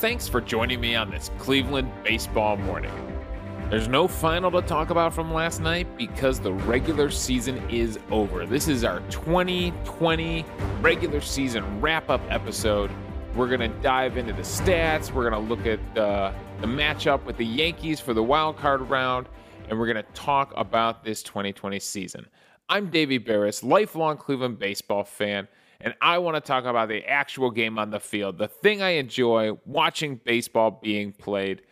[0.00, 2.90] Thanks for joining me on this Cleveland baseball morning.
[3.68, 8.46] There's no final to talk about from last night because the regular season is over.
[8.46, 10.46] This is our 2020
[10.80, 12.90] regular season wrap up episode.
[13.34, 15.12] We're going to dive into the stats.
[15.12, 18.80] We're going to look at the, the matchup with the Yankees for the wild card
[18.88, 19.28] round,
[19.68, 22.26] and we're going to talk about this 2020 season.
[22.70, 25.46] I'm Davey Berris, lifelong Cleveland baseball fan
[25.80, 28.90] and I want to talk about the actual game on the field, the thing I
[28.90, 31.62] enjoy watching baseball being played.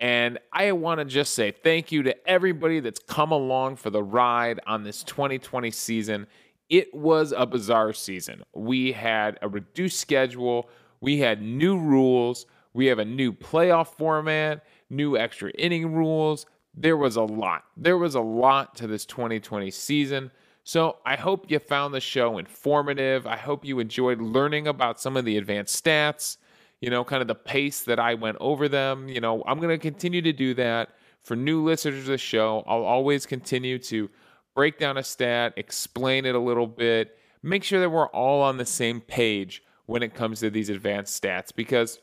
[0.00, 4.02] And I want to just say thank you to everybody that's come along for the
[4.02, 6.28] ride on this 2020 season.
[6.68, 8.42] It was a bizarre season.
[8.54, 10.68] We had a reduced schedule,
[11.00, 16.46] we had new rules, we have a new playoff format, new extra inning rules.
[16.74, 17.64] There was a lot.
[17.76, 20.30] There was a lot to this 2020 season.
[20.68, 23.26] So I hope you found the show informative.
[23.26, 26.36] I hope you enjoyed learning about some of the advanced stats,
[26.82, 29.08] you know, kind of the pace that I went over them.
[29.08, 30.90] You know, I'm going to continue to do that.
[31.22, 34.10] For new listeners to the show, I'll always continue to
[34.54, 38.58] break down a stat, explain it a little bit, make sure that we're all on
[38.58, 41.98] the same page when it comes to these advanced stats because,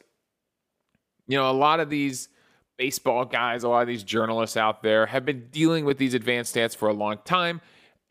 [1.28, 2.30] you know, a lot of these
[2.78, 6.56] baseball guys, a lot of these journalists out there have been dealing with these advanced
[6.56, 7.62] stats for a long time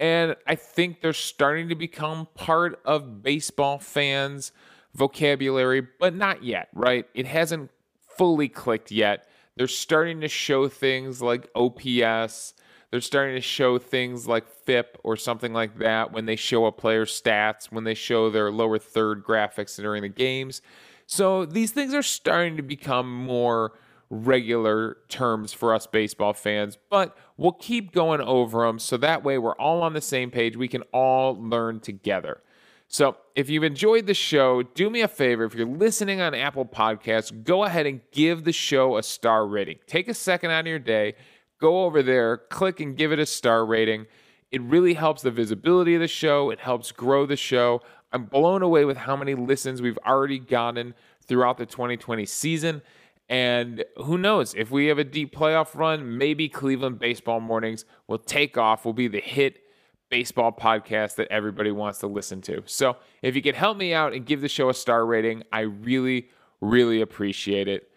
[0.05, 4.53] and I think they're starting to become part of baseball fans'
[4.93, 7.07] vocabulary, but not yet, right?
[7.15, 7.71] It hasn't
[8.19, 9.27] fully clicked yet.
[9.57, 12.53] They're starting to show things like OPS.
[12.91, 16.73] They're starting to show things like FIP or something like that when they show a
[16.73, 20.61] player's stats, when they show their lower third graphics during the games.
[21.07, 23.73] So these things are starting to become more
[24.15, 29.39] regular terms for us baseball fans, but we'll keep going over them so that way
[29.39, 30.57] we're all on the same page.
[30.57, 32.41] We can all learn together.
[32.87, 35.45] So, if you've enjoyed the show, do me a favor.
[35.45, 39.79] If you're listening on Apple Podcasts, go ahead and give the show a star rating.
[39.87, 41.15] Take a second out of your day,
[41.61, 44.07] go over there, click and give it a star rating.
[44.53, 47.81] It really helps the visibility of the show, it helps grow the show.
[48.13, 50.95] I'm blown away with how many listens we've already gotten
[51.27, 52.81] throughout the 2020 season.
[53.29, 58.19] And who knows, if we have a deep playoff run, maybe Cleveland Baseball Mornings will
[58.19, 59.61] take off, will be the hit
[60.11, 62.63] baseball podcast that everybody wants to listen to.
[62.67, 65.61] So if you could help me out and give the show a star rating, I
[65.61, 66.29] really,
[66.61, 67.91] really appreciate it.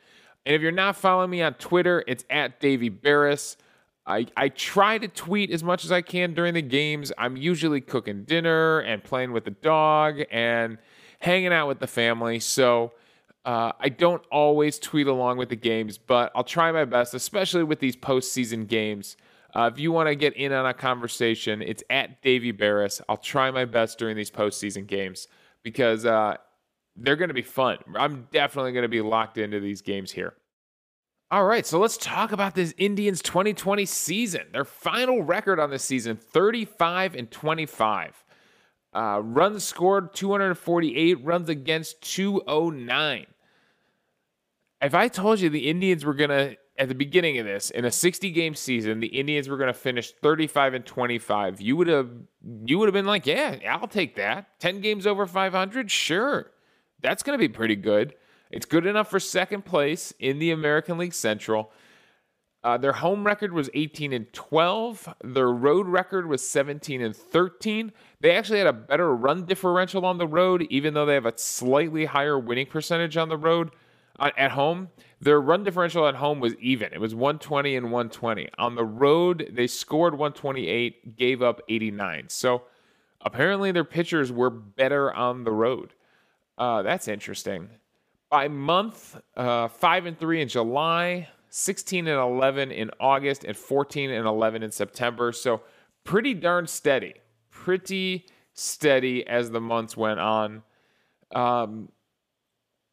[0.46, 3.58] And if you're not following me on Twitter, it's at Davey Berris.
[4.06, 7.12] I, I try to tweet as much as I can during the games.
[7.18, 10.78] I'm usually cooking dinner and playing with the dog and
[11.20, 12.40] hanging out with the family.
[12.40, 12.94] So
[13.48, 17.64] uh, I don't always tweet along with the games, but I'll try my best, especially
[17.64, 19.16] with these postseason games.
[19.56, 23.00] Uh, if you want to get in on a conversation, it's at Davey Berris.
[23.08, 25.30] I'll try my best during these postseason games
[25.64, 26.36] because uh,
[26.98, 27.78] they're going to be fun.
[27.96, 30.34] I'm definitely going to be locked into these games here.
[31.32, 34.42] All right, so let's talk about this Indians 2020 season.
[34.52, 38.26] Their final record on this season 35 and 25.
[38.94, 43.26] Uh, runs scored 248, runs against 209
[44.82, 47.86] if I told you the Indians were going to, at the beginning of this, in
[47.86, 51.88] a 60 game season, the Indians were going to finish 35 and 25, you would
[51.88, 52.10] have,
[52.66, 54.60] you would have been like, yeah, I'll take that.
[54.60, 56.52] 10 games over 500, sure.
[57.02, 58.16] That's going to be pretty good.
[58.52, 61.72] It's good enough for second place in the American League Central.
[62.64, 65.14] Uh, their home record was 18 and 12.
[65.24, 67.92] Their road record was 17 and 13.
[68.20, 71.38] They actually had a better run differential on the road, even though they have a
[71.38, 73.72] slightly higher winning percentage on the road
[74.20, 74.90] at home,
[75.20, 76.94] their run differential at home was even.
[76.94, 78.50] It was 120 and 120.
[78.58, 82.30] On the road, they scored 128, gave up 89.
[82.30, 82.64] So
[83.22, 85.94] apparently their pitchers were better on the road.
[86.58, 87.70] Uh, that's interesting.
[88.30, 94.10] By month, uh, 5 and 3 in July, 16 and 11 in August, and 14
[94.12, 95.32] and 11 in September.
[95.32, 95.62] So
[96.04, 97.14] pretty darn steady.
[97.52, 100.64] Pretty steady as the months went on.
[101.34, 101.90] Um,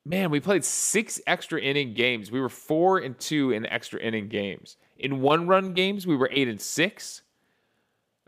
[0.04, 2.30] man, we played six extra inning games.
[2.30, 4.76] We were four and two in extra inning games.
[4.98, 7.22] In one run games, we were eight and six.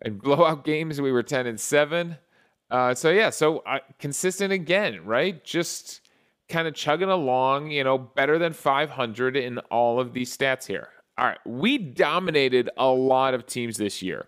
[0.02, 2.17] In blowout games, we were ten and seven.
[2.70, 5.44] Uh, so yeah, so uh, consistent again, right?
[5.44, 6.00] Just
[6.49, 10.88] kind of chugging along, you know, better than 500 in all of these stats here.
[11.19, 14.26] All right, we dominated a lot of teams this year.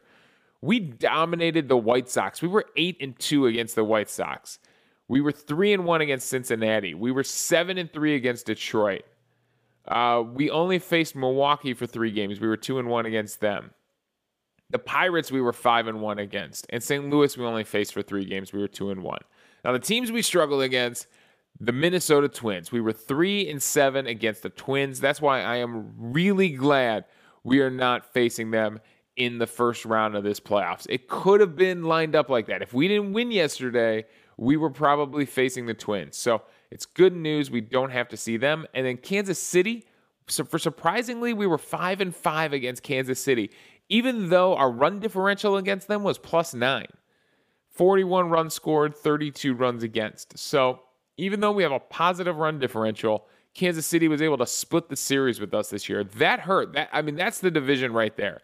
[0.61, 2.43] We dominated the White Sox.
[2.43, 4.59] We were 8 and 2 against the White Sox.
[5.09, 6.95] We were three and one against Cincinnati.
[6.95, 9.05] We were seven and three against Detroit.
[9.87, 12.41] Uh, we only faced Milwaukee for three games.
[12.41, 13.71] We were two and one against them.
[14.71, 17.09] The Pirates we were five and one against, and St.
[17.09, 18.53] Louis we only faced for three games.
[18.53, 19.23] We were two and one.
[19.65, 21.07] Now the teams we struggled against,
[21.59, 22.71] the Minnesota Twins.
[22.71, 25.01] We were three and seven against the Twins.
[25.01, 27.07] That's why I am really glad
[27.45, 28.81] we are not facing them
[29.17, 30.87] in the first round of this playoffs.
[30.91, 32.61] It could have been lined up like that.
[32.61, 34.05] If we didn't win yesterday,
[34.39, 36.17] we were probably facing the Twins.
[36.17, 37.51] So it's good news.
[37.51, 38.67] We don't have to see them.
[38.73, 39.85] And then Kansas City,
[40.29, 43.51] so for surprisingly, we were five and five against Kansas City,
[43.89, 46.87] even though our run differential against them was plus nine.
[47.73, 50.39] 41 runs scored, 32 runs against.
[50.39, 50.81] So
[51.17, 54.97] even though we have a positive run differential, Kansas City was able to split the
[54.97, 56.05] series with us this year.
[56.05, 56.75] That hurt.
[56.75, 58.41] That I mean, that's the division right there.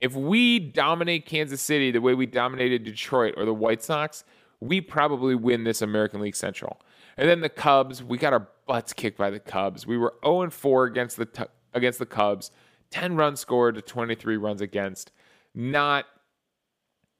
[0.00, 4.24] If we dominate Kansas City the way we dominated Detroit or the White Sox,
[4.60, 6.80] we probably win this American League Central.
[7.16, 9.86] And then the Cubs, we got our butts kicked by the Cubs.
[9.86, 12.50] We were 0 4 against the against the Cubs,
[12.90, 15.12] 10 runs scored to 23 runs against.
[15.54, 16.06] Not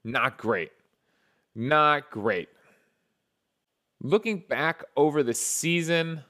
[0.04, 0.70] not great.
[1.54, 2.48] Not great.
[4.02, 6.22] Looking back over the season,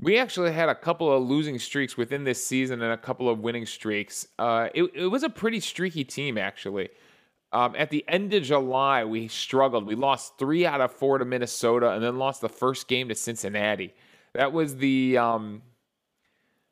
[0.00, 3.40] we actually had a couple of losing streaks within this season and a couple of
[3.40, 4.26] winning streaks.
[4.38, 6.90] Uh, it, it was a pretty streaky team, actually.
[7.52, 9.86] Um, at the end of July, we struggled.
[9.86, 13.14] We lost three out of four to Minnesota, and then lost the first game to
[13.14, 13.94] Cincinnati.
[14.34, 15.62] That was the um,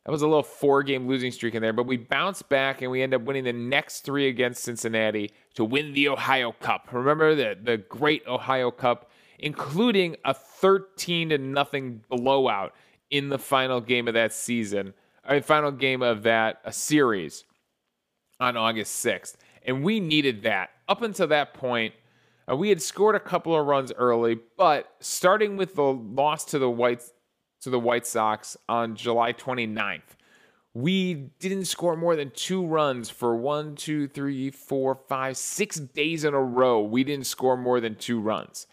[0.05, 1.73] that was a little four-game losing streak in there.
[1.73, 5.64] But we bounced back, and we end up winning the next three against Cincinnati to
[5.64, 6.88] win the Ohio Cup.
[6.93, 12.75] Remember the the great Ohio Cup including a 13 to nothing blowout
[13.11, 14.94] in the final game of that season,
[15.25, 17.44] I mean, final game of that a series
[18.40, 19.37] on August 6th.
[19.67, 20.71] And we needed that.
[20.89, 21.93] Up until that point,
[22.51, 26.59] uh, we had scored a couple of runs early, but starting with the loss to
[26.59, 27.03] the White
[27.63, 30.15] to the White Sox on July 29th,
[30.73, 36.25] we didn't score more than two runs for one, two, three, four, five, six days
[36.25, 36.81] in a row.
[36.83, 38.67] We didn't score more than two runs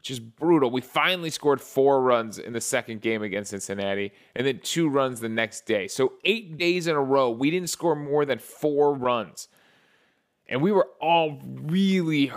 [0.00, 0.70] which is brutal.
[0.70, 5.20] We finally scored four runs in the second game against Cincinnati and then two runs
[5.20, 5.88] the next day.
[5.88, 9.48] So, eight days in a row, we didn't score more than four runs.
[10.50, 12.30] And we were all really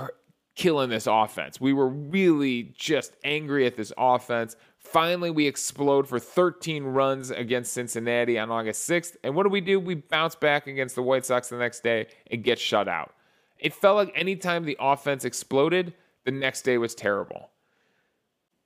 [0.56, 1.60] killing this offense.
[1.60, 4.56] We were really just angry at this offense.
[4.78, 9.16] Finally, we explode for 13 runs against Cincinnati on August 6th.
[9.24, 9.80] And what do we do?
[9.80, 13.14] We bounce back against the White Sox the next day and get shut out.
[13.58, 15.94] It felt like anytime the offense exploded,
[16.26, 17.50] the next day was terrible.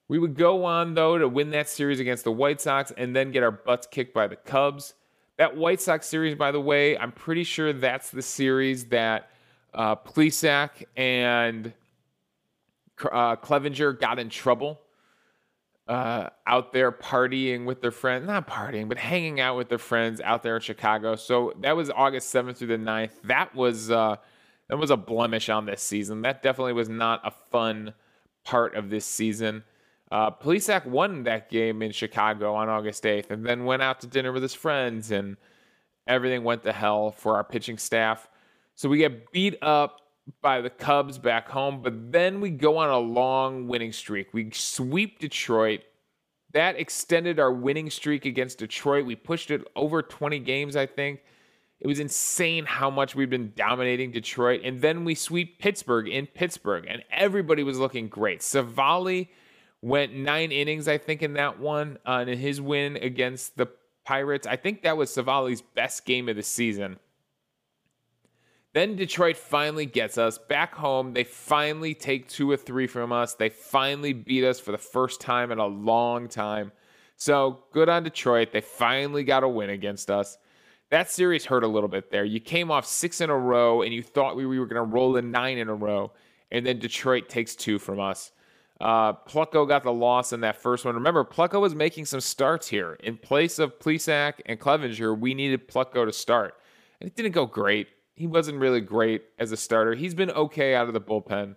[0.09, 3.31] We would go on, though, to win that series against the White Sox and then
[3.31, 4.93] get our butts kicked by the Cubs.
[5.37, 9.29] That White Sox series, by the way, I'm pretty sure that's the series that
[9.73, 9.95] uh,
[10.95, 11.73] and
[13.03, 14.81] uh, Clevinger got in trouble
[15.87, 18.27] uh, out there partying with their friends.
[18.27, 21.15] Not partying, but hanging out with their friends out there in Chicago.
[21.15, 23.11] So that was August 7th through the 9th.
[23.23, 24.17] That was, uh,
[24.69, 26.23] that was a blemish on this season.
[26.23, 27.93] That definitely was not a fun
[28.43, 29.63] part of this season.
[30.11, 34.07] Uh, Plesac won that game in Chicago on August 8th and then went out to
[34.07, 35.35] dinner with his friends, and
[36.07, 38.27] everything went to hell for our pitching staff.
[38.77, 40.01] So we get beat up
[40.39, 44.35] by the Cubs back home, but then we go on a long winning streak.
[44.35, 45.81] We sweep Detroit.
[46.53, 49.07] That extended our winning streak against Detroit.
[49.07, 51.21] We pushed it over 20 games, I think.
[51.79, 54.61] It was insane how much we've been dominating Detroit.
[54.63, 58.41] And then we sweep Pittsburgh in Pittsburgh, and everybody was looking great.
[58.41, 59.27] Civale
[59.81, 63.69] went nine innings, I think, in that one, uh, in his win against the
[64.05, 64.45] Pirates.
[64.45, 66.99] I think that was Civale's best game of the season.
[68.73, 71.13] Then Detroit finally gets us back home.
[71.13, 73.33] They finally take two or three from us.
[73.33, 76.71] They finally beat us for the first time in a long time.
[77.15, 78.51] So good on Detroit.
[78.51, 80.37] They finally got a win against us.
[80.89, 82.23] That series hurt a little bit there.
[82.23, 85.17] You came off six in a row and you thought we were going to roll
[85.17, 86.11] in nine in a row.
[86.51, 88.31] And then Detroit takes two from us.
[88.79, 90.93] Uh, Plutko got the loss in that first one.
[90.95, 92.93] Remember, Plutko was making some starts here.
[93.03, 96.53] In place of Plesac and Clevinger, we needed Plutko to start.
[97.01, 97.87] And it didn't go great.
[98.17, 99.93] He wasn't really great as a starter.
[99.93, 101.55] He's been okay out of the bullpen.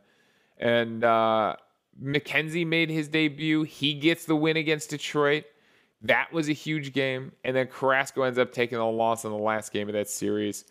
[0.59, 1.57] And uh,
[2.01, 3.63] McKenzie made his debut.
[3.63, 5.45] He gets the win against Detroit.
[6.03, 7.33] That was a huge game.
[7.45, 10.67] And then Carrasco ends up taking the loss in the last game of that series.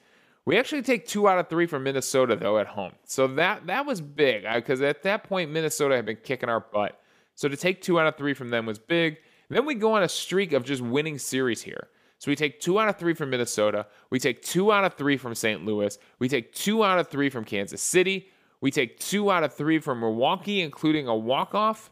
[0.45, 3.85] We actually take two out of three from Minnesota though at home, so that that
[3.85, 6.99] was big because at that point Minnesota had been kicking our butt.
[7.35, 9.17] So to take two out of three from them was big.
[9.49, 11.89] then we go on a streak of just winning series here.
[12.19, 13.87] So we take two out of three from Minnesota.
[14.09, 15.65] We take two out of three from St.
[15.65, 15.97] Louis.
[16.19, 18.27] We take two out of three from Kansas City.
[18.61, 21.89] We take two out of three from Milwaukee, including a walk off.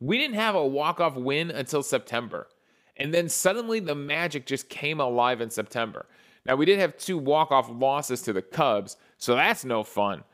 [0.00, 2.48] We didn't have a walk off win until September.
[2.96, 6.06] And then suddenly the magic just came alive in September.
[6.46, 10.24] Now, we did have two walk-off losses to the Cubs, so that's no fun.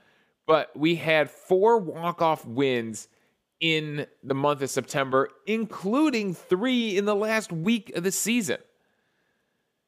[0.47, 3.09] But we had four walk-off wins
[3.61, 8.59] in the month of September, including three in the last week of the season.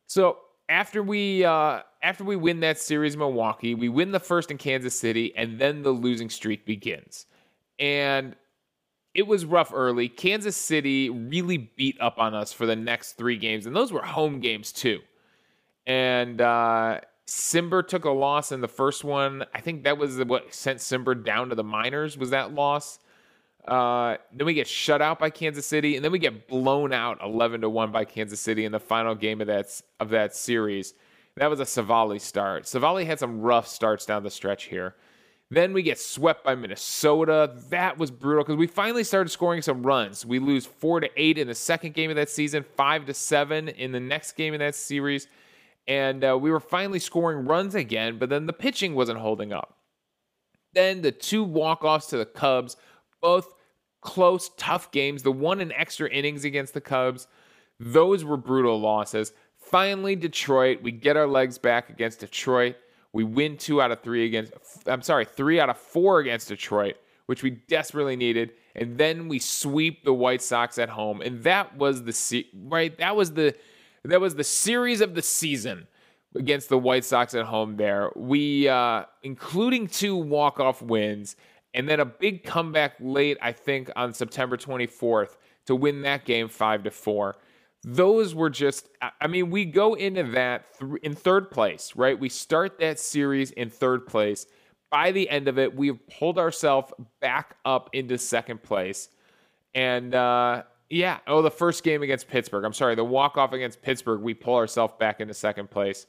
[0.08, 0.38] So
[0.68, 4.98] after we uh, after we win that series Milwaukee, we win the first in Kansas
[4.98, 7.26] City, and then the losing streak begins.
[7.78, 8.34] And
[9.14, 10.08] it was rough early.
[10.08, 14.02] Kansas City really beat up on us for the next three games, and those were
[14.02, 15.00] home games too.
[15.86, 19.44] And uh, Cimber took a loss in the first one.
[19.54, 22.16] I think that was what sent Cimber down to the minors.
[22.16, 22.98] Was that loss?
[23.66, 27.18] Uh, then we get shut out by Kansas City, and then we get blown out
[27.22, 30.94] eleven to one by Kansas City in the final game of that of that series.
[31.36, 32.64] That was a Civale start.
[32.64, 34.94] Civale had some rough starts down the stretch here.
[35.50, 37.54] Then we get swept by Minnesota.
[37.70, 40.26] That was brutal because we finally started scoring some runs.
[40.26, 43.68] We lose four to eight in the second game of that season, five to seven
[43.68, 45.26] in the next game of that series,
[45.86, 48.18] and uh, we were finally scoring runs again.
[48.18, 49.76] But then the pitching wasn't holding up.
[50.74, 52.76] Then the two walk offs to the Cubs,
[53.20, 53.54] both
[54.00, 55.22] close, tough games.
[55.22, 57.26] The one in extra innings against the Cubs,
[57.80, 59.32] those were brutal losses.
[59.58, 62.76] Finally, Detroit, we get our legs back against Detroit.
[63.12, 64.52] We win two out of three against,
[64.86, 66.96] I'm sorry, three out of four against Detroit,
[67.26, 68.52] which we desperately needed.
[68.74, 71.20] And then we sweep the White Sox at home.
[71.20, 72.96] And that was the, right?
[72.98, 73.54] That was the,
[74.04, 75.88] that was the series of the season
[76.34, 78.10] against the White Sox at home there.
[78.14, 81.36] We, uh, including two walk-off wins
[81.78, 86.48] and then a big comeback late, I think, on September 24th to win that game
[86.48, 87.36] five to four.
[87.84, 88.88] Those were just,
[89.20, 92.18] I mean, we go into that th- in third place, right?
[92.18, 94.44] We start that series in third place.
[94.90, 99.08] By the end of it, we've pulled ourselves back up into second place.
[99.72, 102.64] And uh, yeah, oh, the first game against Pittsburgh.
[102.64, 106.06] I'm sorry, the walk off against Pittsburgh, we pull ourselves back into second place.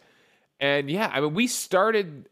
[0.60, 2.28] And yeah, I mean, we started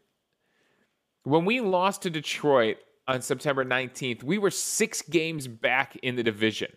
[1.22, 6.22] when we lost to Detroit on September 19th, we were six games back in the
[6.22, 6.70] division.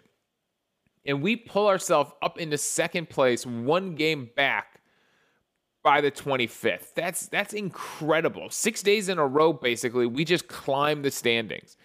[1.05, 4.81] And we pull ourselves up into second place, one game back
[5.83, 6.93] by the 25th.
[6.95, 8.49] That's that's incredible.
[8.49, 11.75] 6 days in a row basically, we just climbed the standings.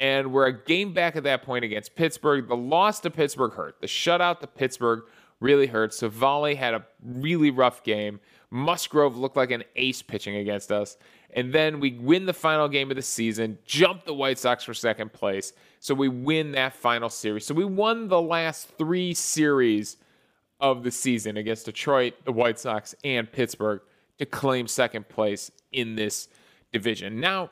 [0.00, 2.48] And we're a game back at that point against Pittsburgh.
[2.48, 3.80] The loss to Pittsburgh hurt.
[3.80, 5.02] The shutout to Pittsburgh
[5.40, 5.92] really hurt.
[5.92, 8.18] Civale had a really rough game.
[8.50, 10.96] Musgrove looked like an ace pitching against us.
[11.34, 14.74] And then we win the final game of the season, jump the White Sox for
[14.74, 15.52] second place.
[15.78, 17.46] So we win that final series.
[17.46, 19.96] So we won the last three series
[20.60, 23.80] of the season against Detroit, the White Sox, and Pittsburgh
[24.18, 26.28] to claim second place in this
[26.72, 27.20] division.
[27.20, 27.50] Now,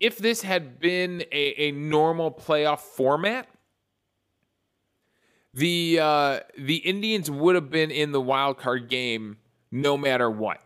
[0.00, 3.48] if this had been a, a normal playoff format,
[5.52, 9.38] the uh, the Indians would have been in the wild card game
[9.70, 10.60] no matter what.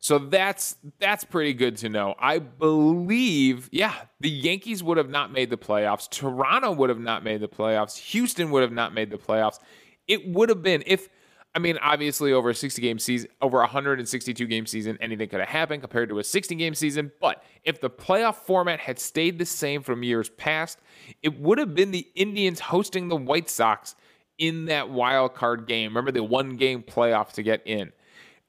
[0.00, 2.14] So that's that's pretty good to know.
[2.18, 6.08] I believe, yeah, the Yankees would have not made the playoffs.
[6.08, 7.96] Toronto would have not made the playoffs.
[7.96, 9.58] Houston would have not made the playoffs.
[10.06, 11.08] It would have been if
[11.54, 15.40] I mean, obviously over a 60 game season, over a 162 game season, anything could
[15.40, 17.10] have happened compared to a 60 game season.
[17.20, 20.78] But if the playoff format had stayed the same from years past,
[21.22, 23.96] it would have been the Indians hosting the White Sox
[24.38, 25.90] in that wild card game.
[25.90, 27.92] Remember the one game playoff to get in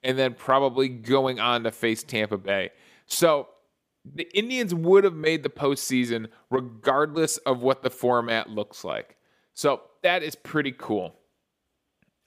[0.02, 2.70] and then probably going on to face Tampa Bay.
[3.06, 3.48] So
[4.04, 9.16] the Indians would have made the postseason regardless of what the format looks like.
[9.54, 11.14] So that is pretty cool.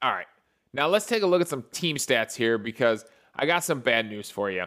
[0.01, 0.27] All right.
[0.73, 4.09] Now let's take a look at some team stats here because I got some bad
[4.09, 4.65] news for you.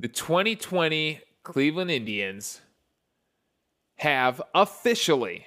[0.00, 2.60] The 2020 Cleveland Indians
[3.96, 5.46] have officially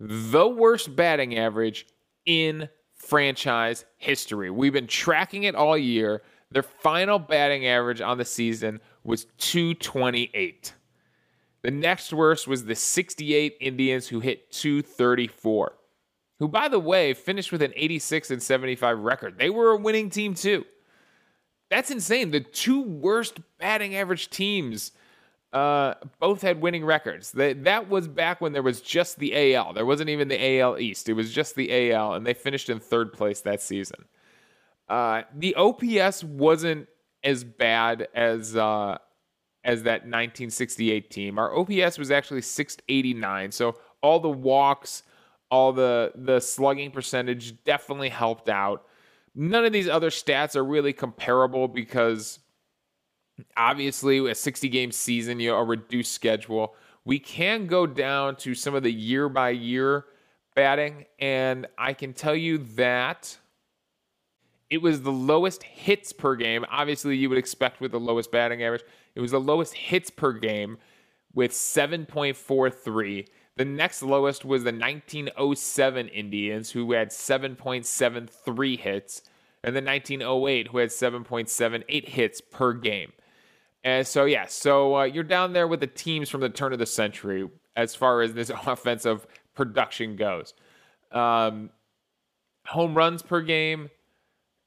[0.00, 1.86] the worst batting average
[2.26, 4.50] in franchise history.
[4.50, 6.22] We've been tracking it all year.
[6.50, 10.74] Their final batting average on the season was 228.
[11.62, 15.72] The next worst was the 68 Indians who hit 234,
[16.38, 19.38] who, by the way, finished with an 86 and 75 record.
[19.38, 20.64] They were a winning team, too.
[21.70, 22.30] That's insane.
[22.30, 24.92] The two worst batting average teams
[25.52, 27.32] uh, both had winning records.
[27.32, 29.72] That that was back when there was just the AL.
[29.72, 31.08] There wasn't even the AL East.
[31.08, 34.04] It was just the AL, and they finished in third place that season.
[34.88, 36.88] Uh, the OPS wasn't
[37.24, 38.98] as bad as uh,
[39.64, 41.38] as that 1968 team.
[41.38, 43.52] Our OPS was actually 689.
[43.52, 45.02] So all the walks,
[45.50, 48.84] all the the slugging percentage definitely helped out.
[49.34, 52.40] None of these other stats are really comparable because
[53.56, 56.74] obviously a 60 game season, you know, a reduced schedule.
[57.04, 60.04] We can go down to some of the year by year
[60.54, 63.38] batting, and I can tell you that
[64.70, 66.64] it was the lowest hits per game.
[66.70, 68.82] Obviously, you would expect with the lowest batting average.
[69.14, 70.78] It was the lowest hits per game
[71.32, 73.26] with 7.43.
[73.56, 79.22] The next lowest was the 1907 Indians, who had 7.73 hits,
[79.64, 83.12] and the 1908, who had 7.78 hits per game.
[83.84, 86.78] And so, yeah, so uh, you're down there with the teams from the turn of
[86.78, 90.54] the century as far as this offensive production goes.
[91.12, 91.70] Um,
[92.66, 93.90] home runs per game,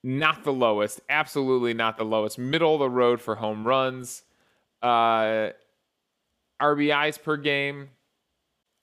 [0.04, 1.02] not the lowest.
[1.10, 2.40] Absolutely not the lowest.
[2.40, 4.24] Middle of the road for home runs.
[4.82, 5.50] Uh,
[6.62, 7.90] RBIs per game,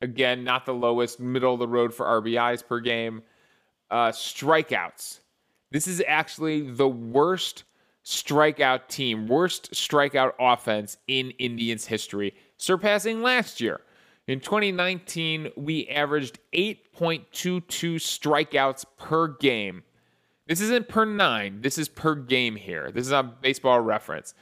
[0.00, 1.20] again, not the lowest.
[1.20, 3.22] Middle of the road for RBIs per game.
[3.90, 5.20] Uh, strikeouts.
[5.70, 7.64] This is actually the worst
[8.08, 13.82] strikeout team, worst strikeout offense in Indians history, surpassing last year.
[14.26, 19.82] In 2019, we averaged 8.22 strikeouts per game.
[20.46, 22.90] This isn't per nine, this is per game here.
[22.90, 24.32] This is on baseball reference.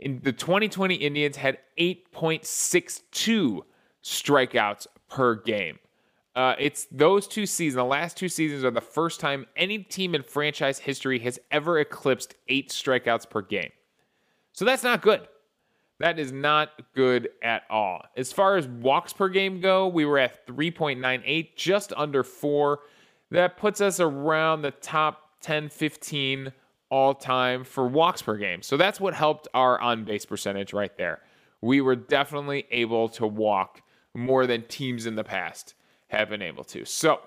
[0.00, 3.60] In the 2020 Indians had 8.62
[4.02, 5.78] strikeouts per game.
[6.36, 10.14] Uh, it's those two seasons, the last two seasons are the first time any team
[10.14, 13.70] in franchise history has ever eclipsed eight strikeouts per game.
[14.52, 15.26] So that's not good.
[15.98, 18.02] That is not good at all.
[18.18, 22.80] As far as walks per game go, we were at 3.98, just under four.
[23.30, 26.52] That puts us around the top 10, 15
[26.90, 28.60] all time for walks per game.
[28.60, 31.22] So that's what helped our on base percentage right there.
[31.62, 33.80] We were definitely able to walk
[34.14, 35.74] more than teams in the past
[36.08, 36.84] have been able to.
[36.84, 37.20] So,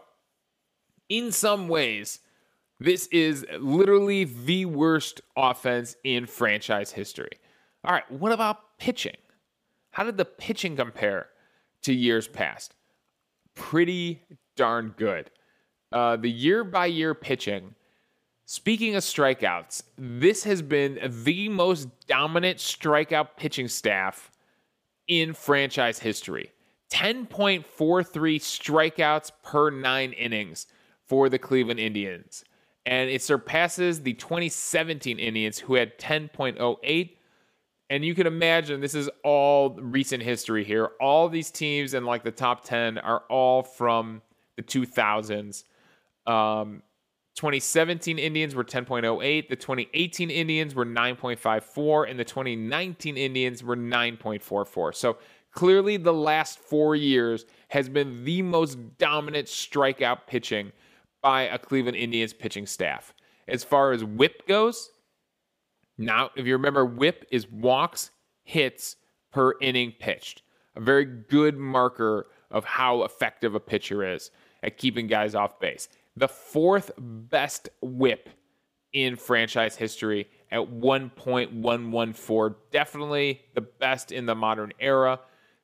[1.10, 2.20] in some ways,
[2.80, 7.32] this is literally the worst offense in franchise history.
[7.84, 9.18] All right, what about pitching?
[9.92, 11.28] How did the pitching compare
[11.84, 12.76] to years past?
[13.56, 14.22] Pretty
[14.56, 15.32] darn good.
[15.92, 17.74] Uh, the year by year pitching,
[18.46, 24.32] speaking of strikeouts, this has been the most dominant strikeout pitching staff
[25.08, 26.52] in franchise history.
[26.92, 27.66] 10.43
[28.40, 30.68] strikeouts per nine innings
[31.06, 32.44] for the Cleveland Indians.
[32.86, 37.12] And it surpasses the 2017 Indians, who had 10.08.
[37.92, 40.92] And you can imagine this is all recent history here.
[41.00, 44.22] All these teams in like the top 10 are all from
[44.56, 45.64] the 2000s.
[46.26, 46.84] Um,
[47.36, 54.94] 2017 Indians were 10.08, the 2018 Indians were 9.54, and the 2019 Indians were 9.44.
[54.94, 55.18] So
[55.52, 60.72] Clearly, the last four years has been the most dominant strikeout pitching
[61.22, 63.14] by a Cleveland Indians pitching staff.
[63.48, 64.92] As far as whip goes,
[65.98, 68.12] now, if you remember, whip is walks,
[68.44, 68.96] hits
[69.32, 70.44] per inning pitched.
[70.76, 74.32] A very good marker of how effective a pitcher is
[74.64, 75.90] at keeping guys off base.
[76.16, 78.30] The fourth best whip
[78.94, 82.56] in franchise history at 1.114.
[82.72, 85.20] Definitely the best in the modern era.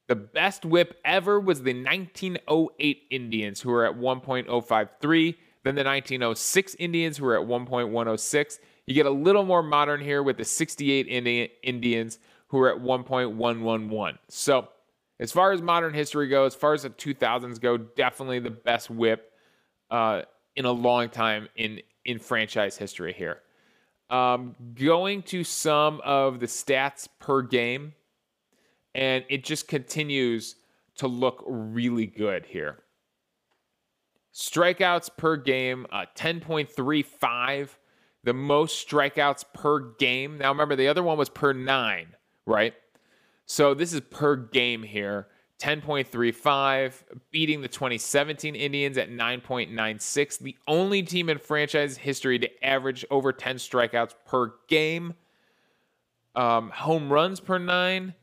[0.08, 5.36] The best whip ever was the 1908 Indians, who were at 1.053.
[5.63, 8.60] Then the 1906 Indians, who were at 1.106.
[8.86, 12.82] You get a little more modern here with the 68 Indi- Indians, who were at
[12.82, 14.18] 1.111.
[14.28, 14.70] So,
[15.20, 18.89] as far as modern history goes, as far as the 2000s go, definitely the best
[18.89, 19.32] whip
[19.89, 20.24] uh,
[20.56, 23.41] in a long time in in franchise history here.
[24.10, 27.94] Um, going to some of the stats per game
[28.96, 30.56] and it just continues
[30.96, 32.80] to look really good here.
[34.34, 37.70] Strikeouts per game, uh, 10.35,
[38.24, 40.38] the most strikeouts per game.
[40.38, 42.74] Now, remember, the other one was per nine, right?
[43.46, 45.28] So this is per game here.
[45.60, 50.40] 10.35, beating the 2017 Indians at 9.96.
[50.40, 55.14] The only team in franchise history to average over 10 strikeouts per game.
[56.36, 58.14] Um, home runs per nine,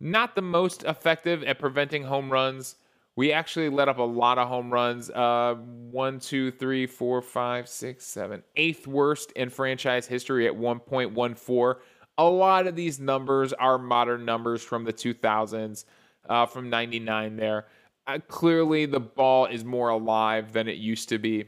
[0.00, 2.76] not the most effective at preventing home runs.
[3.16, 5.08] We actually let up a lot of home runs.
[5.08, 8.42] Uh, one, two, three, four, five, six, seven.
[8.56, 11.76] Eighth worst in franchise history at 1.14.
[12.18, 15.84] A lot of these numbers are modern numbers from the 2000s,
[16.28, 17.66] uh, from 99 there.
[18.06, 21.46] Uh, clearly, the ball is more alive than it used to be.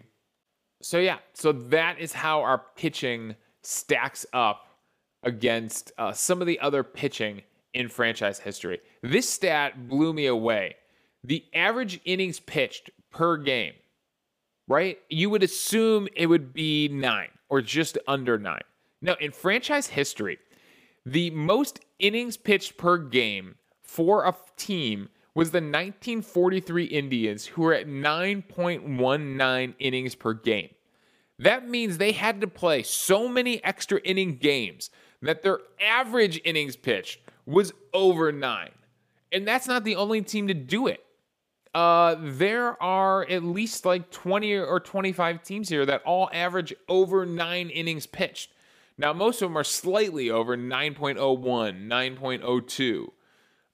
[0.81, 4.69] So, yeah, so that is how our pitching stacks up
[5.23, 7.43] against uh, some of the other pitching
[7.79, 8.81] in franchise history.
[9.03, 10.75] This stat blew me away.
[11.23, 13.73] The average innings pitched per game,
[14.67, 14.99] right?
[15.09, 18.63] You would assume it would be nine or just under nine.
[19.01, 20.39] Now, in franchise history,
[21.07, 27.75] the most innings pitched per game for a team was the 1943 Indians, who were
[27.75, 30.71] at 9.19 innings per game.
[31.39, 34.91] That means they had to play so many extra inning games
[35.23, 38.73] that their average innings pitched was over nine.
[39.33, 41.05] And that's not the only team to do it.
[41.75, 47.27] uh, there are at least like 20 or 25 teams here that all average over
[47.27, 48.51] nine innings pitched.
[48.97, 51.17] Now, most of them are slightly over 9.01,
[51.87, 53.07] 9.02.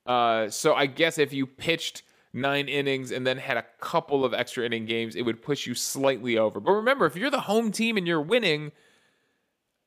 [0.07, 4.35] Uh, so I guess if you pitched nine innings and then had a couple of
[4.35, 6.61] extra inning games, it would push you slightly over.
[6.61, 8.73] But remember, if you're the home team and you're winning,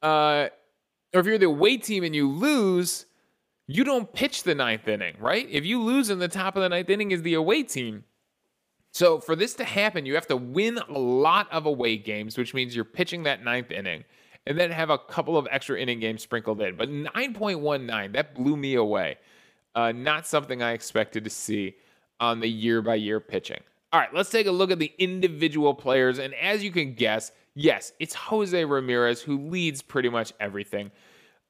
[0.01, 0.47] uh,
[1.13, 3.05] or if you're the away team and you lose,
[3.67, 5.47] you don't pitch the ninth inning, right?
[5.49, 8.05] If you lose in the top of the ninth inning is the away team.
[8.91, 12.53] So for this to happen, you have to win a lot of away games, which
[12.53, 14.05] means you're pitching that ninth inning
[14.47, 16.77] and then have a couple of extra inning games sprinkled in.
[16.77, 19.17] But 9.19, that blew me away.
[19.75, 21.75] Uh, not something I expected to see
[22.19, 23.59] on the year by year pitching.
[23.91, 26.17] All right, let's take a look at the individual players.
[26.17, 30.91] And as you can guess, yes, it's Jose Ramirez who leads pretty much everything.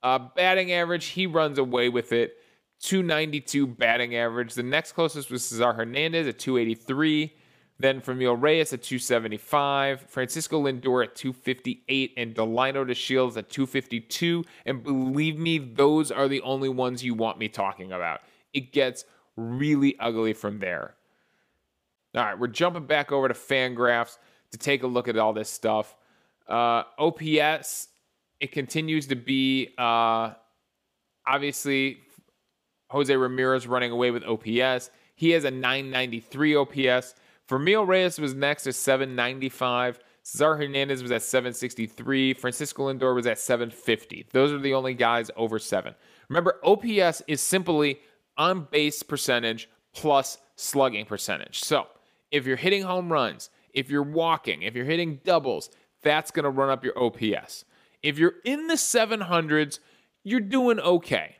[0.04, 2.38] Uh, batting average, he runs away with it.
[2.80, 4.54] 292 batting average.
[4.54, 7.34] The next closest was Cesar Hernandez at 283.
[7.80, 14.44] Then Franmil Reyes at 275, Francisco Lindor at 258, and Delino DeShields at 252.
[14.66, 18.22] And believe me, those are the only ones you want me talking about.
[18.52, 19.06] It gets
[19.36, 20.96] really ugly from there.
[22.16, 24.18] All right, we're jumping back over to Fangraphs
[24.52, 25.96] to take a look at all this stuff.
[26.48, 27.90] Uh, OPS,
[28.39, 30.32] it continues to be uh,
[31.26, 31.97] obviously
[32.89, 34.89] Jose Ramirez running away with OPS.
[35.15, 37.15] He has a 993 OPS.
[37.50, 40.00] Franmil Reyes was next at 795.
[40.23, 42.34] Cesar Hernandez was at 763.
[42.34, 44.28] Francisco Lindor was at 750.
[44.34, 45.95] Those are the only guys over seven.
[46.28, 48.00] Remember, OPS is simply
[48.38, 51.63] on base percentage plus slugging percentage.
[51.63, 51.88] So
[52.32, 55.69] if you're hitting home runs, if you're walking, if you're hitting doubles,
[56.04, 57.63] that's going to run up your OPS.
[58.04, 59.80] If you're in the 700s,
[60.24, 61.38] you're doing okay.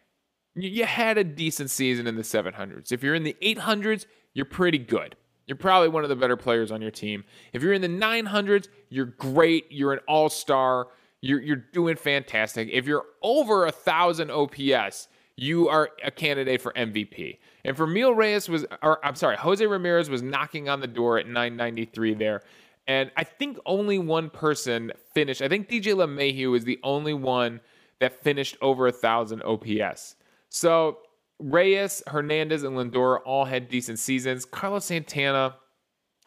[0.56, 2.92] You had a decent season in the 700s.
[2.92, 5.16] If you're in the 800s, you're pretty good.
[5.46, 7.24] You're probably one of the better players on your team.
[7.54, 9.66] If you're in the 900s, you're great.
[9.70, 10.88] You're an all star.
[11.22, 12.70] You're, you're doing fantastic.
[12.72, 17.38] If you're over a thousand OPS, you are a candidate for MVP.
[17.64, 21.18] And for Franmil Reyes was, or I'm sorry, Jose Ramirez was knocking on the door
[21.18, 22.42] at 993 there.
[22.88, 25.42] And I think only one person finished.
[25.42, 27.60] I think DJ LeMahieu is the only one
[28.00, 30.16] that finished over a thousand OPS.
[30.50, 31.00] So
[31.40, 34.46] Reyes, Hernandez, and Lindor all had decent seasons.
[34.46, 35.56] Carlos Santana,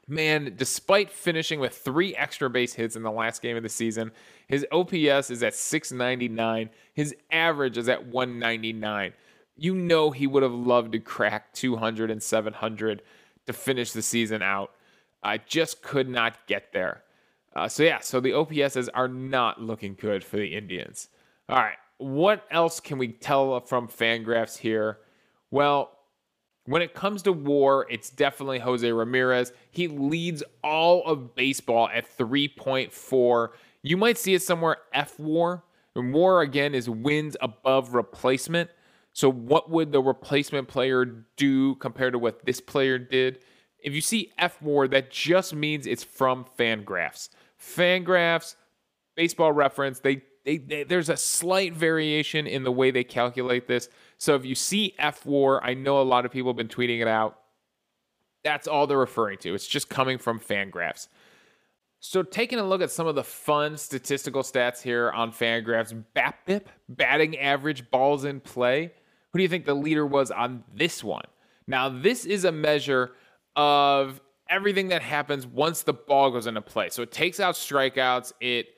[0.08, 4.10] man, despite finishing with three extra base hits in the last game of the season,
[4.48, 6.68] his OPS is at 699.
[6.92, 9.12] His average is at 199.
[9.54, 13.02] You know he would have loved to crack 200 and 700
[13.46, 14.72] to finish the season out.
[15.22, 17.04] I just could not get there.
[17.54, 21.08] Uh, so, yeah, so the OPSs are not looking good for the Indians.
[21.48, 24.98] All right, what else can we tell from Fangraphs here?
[25.50, 25.90] Well,
[26.66, 29.52] when it comes to war, it's definitely Jose Ramirez.
[29.70, 33.48] He leads all of baseball at 3.4.
[33.82, 35.64] You might see it somewhere F war.
[35.96, 38.70] And war, again, is wins above replacement.
[39.12, 43.40] So, what would the replacement player do compared to what this player did?
[43.82, 47.30] If you see F war, that just means it's from Fangraphs.
[47.60, 48.56] Fangraphs,
[49.16, 53.88] baseball reference, they they, they, there's a slight variation in the way they calculate this.
[54.18, 57.00] So if you see F War, I know a lot of people have been tweeting
[57.00, 57.38] it out.
[58.42, 59.54] That's all they're referring to.
[59.54, 61.08] It's just coming from Fangraphs.
[62.02, 66.64] So taking a look at some of the fun statistical stats here on Fangraphs, BABIP,
[66.88, 68.92] batting average balls in play.
[69.32, 71.26] Who do you think the leader was on this one?
[71.66, 73.12] Now, this is a measure
[73.60, 76.88] of everything that happens once the ball goes into play.
[76.88, 78.32] So it takes out strikeouts.
[78.40, 78.68] It,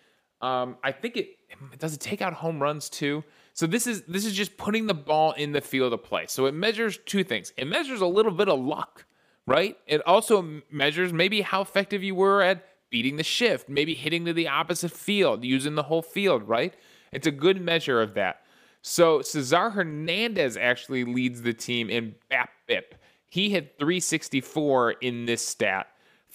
[0.40, 1.37] um, I think it
[1.79, 3.23] does it take out home runs too?
[3.55, 6.25] So this is this is just putting the ball in the field of play.
[6.27, 7.53] So it measures two things.
[7.57, 9.05] It measures a little bit of luck,
[9.47, 9.77] right?
[9.87, 14.33] It also measures maybe how effective you were at beating the shift, maybe hitting to
[14.33, 16.75] the opposite field, using the whole field, right?
[17.12, 18.40] It's a good measure of that.
[18.83, 22.97] So Cesar Hernandez actually leads the team in BAP BABIP.
[23.33, 25.87] He hit 364 in this stat.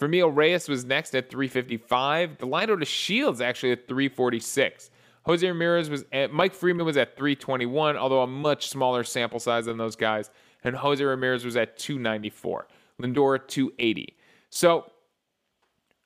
[0.02, 2.40] Franmil Reyes was next at 355.
[2.40, 4.90] Delino DeShields actually at 346.
[5.28, 9.66] Jose Ramirez was at, Mike Freeman was at 321, although a much smaller sample size
[9.66, 10.32] than those guys.
[10.64, 12.68] And Jose Ramirez was at 294.
[13.00, 14.18] Lindor 280.
[14.50, 14.92] So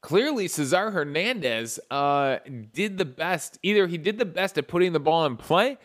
[0.01, 2.39] clearly Cesar Hernandez uh,
[2.73, 3.59] did the best.
[3.63, 5.77] Either he did the best at putting the ball in play,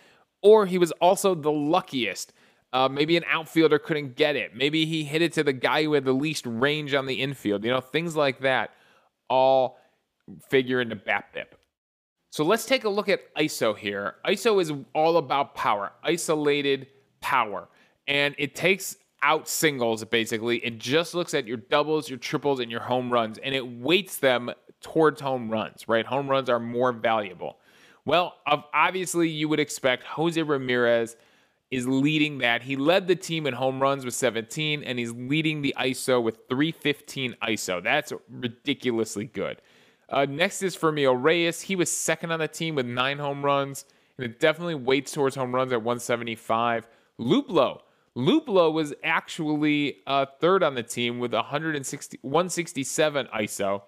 [0.42, 2.32] or he was also the luckiest.
[2.72, 4.54] Uh, maybe an outfielder couldn't get it.
[4.54, 7.64] Maybe he hit it to the guy who had the least range on the infield.
[7.64, 8.70] You know, things like that
[9.28, 9.78] all
[10.48, 11.46] figure into BABIP.
[12.30, 14.16] So let's take a look at ISO here.
[14.26, 16.88] ISO is all about power, isolated
[17.20, 17.68] power.
[18.06, 20.58] And it takes out singles basically.
[20.58, 24.18] It just looks at your doubles, your triples, and your home runs, and it weights
[24.18, 24.50] them
[24.80, 26.04] towards home runs, right?
[26.06, 27.58] Home runs are more valuable.
[28.04, 31.16] Well, obviously, you would expect Jose Ramirez
[31.70, 32.62] is leading that.
[32.62, 36.38] He led the team in home runs with 17, and he's leading the ISO with
[36.48, 37.82] 315 ISO.
[37.82, 39.60] That's ridiculously good.
[40.08, 41.62] Uh, next is Franmil Reyes.
[41.62, 43.84] He was second on the team with nine home runs,
[44.16, 46.86] and it definitely weights towards home runs at 175.
[47.20, 47.80] Luplow.
[48.16, 53.82] Luplow was actually uh, third on the team with 160, 167 ISO.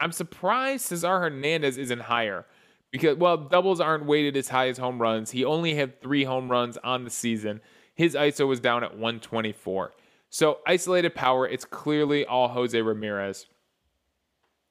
[0.00, 2.46] I'm surprised Cesar Hernandez isn't higher
[2.90, 5.30] because, well, doubles aren't weighted as high as home runs.
[5.30, 7.60] He only had three home runs on the season.
[7.94, 9.92] His ISO was down at 124.
[10.30, 13.46] So, isolated power, it's clearly all Jose Ramirez.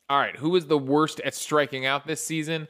[0.09, 2.67] All right, who was the worst at striking out this season?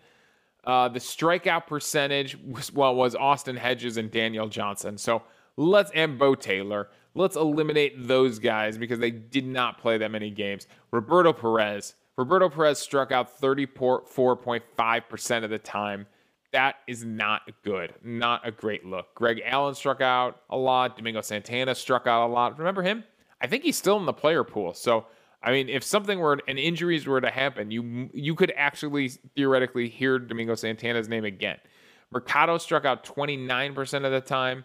[0.64, 4.98] Uh, the strikeout percentage was, well was Austin Hedges and Daniel Johnson.
[4.98, 5.24] So
[5.56, 6.90] let's and Bo Taylor.
[7.16, 10.68] Let's eliminate those guys because they did not play that many games.
[10.92, 16.08] Roberto Perez, Roberto Perez struck out 34.5% of the time.
[16.52, 17.94] That is not good.
[18.04, 19.14] Not a great look.
[19.14, 20.98] Greg Allen struck out a lot.
[20.98, 22.58] Domingo Santana struck out a lot.
[22.58, 23.04] Remember him?
[23.40, 24.74] I think he's still in the player pool.
[24.74, 25.06] So,
[25.44, 29.90] I mean, if something were and injuries were to happen, you you could actually theoretically
[29.90, 31.58] hear Domingo Santana's name again.
[32.12, 34.64] Mercado struck out 29% of the time.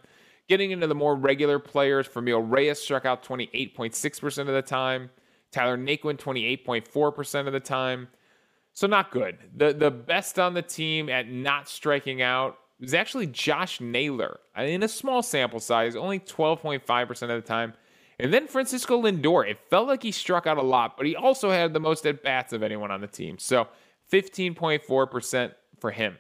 [0.49, 5.11] Getting into the more regular players, Franmil Reyes struck out 28.6% of the time.
[5.53, 8.09] Tyler Naquin, 28.4% of the time.
[8.73, 9.39] So not good.
[9.55, 14.41] The the best on the team at not striking out was actually Josh Naylor.
[14.59, 17.75] Uh, in a small sample size, only 12.5% of the time.
[18.19, 19.49] And then Francisco Lindor.
[19.49, 22.23] It felt like he struck out a lot, but he also had the most at
[22.23, 23.39] bats of anyone on the team.
[23.39, 23.69] So
[24.11, 26.17] 15.4% for him.